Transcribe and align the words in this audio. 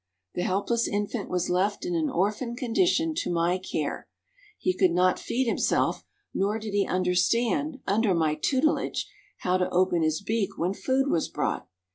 The 0.33 0.41
helpless 0.41 0.87
infant 0.87 1.29
was 1.29 1.47
left 1.51 1.85
in 1.85 1.93
an 1.93 2.09
orphaned 2.09 2.57
condition 2.57 3.13
to 3.17 3.29
my 3.31 3.59
care; 3.59 4.07
he 4.57 4.73
could 4.75 4.89
not 4.89 5.19
feed 5.19 5.45
himself, 5.45 6.03
nor 6.33 6.57
did 6.57 6.73
he 6.73 6.87
understand, 6.87 7.81
under 7.85 8.15
my 8.15 8.33
tutelage, 8.33 9.07
how 9.41 9.57
to 9.57 9.69
open 9.69 10.01
his 10.01 10.23
beak 10.23 10.57
when 10.57 10.73
food 10.73 11.07
was 11.07 11.29
brought. 11.29 11.67